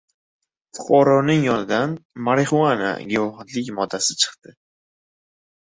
[0.77, 1.93] Fuqaroning yonidan
[2.29, 4.61] «marixuana» giyohvandlik moddasi chiqdi